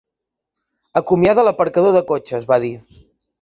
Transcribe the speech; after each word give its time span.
"Acomiada 1.01 1.43
l'aparcador 1.49 1.93
de 1.99 2.03
cotxes", 2.13 2.49
va 2.55 2.59
dir. 2.65 2.73